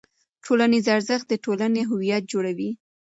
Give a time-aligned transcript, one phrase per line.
[0.45, 2.71] ټولنیز ارزښت د ټولنې هویت جوړوي.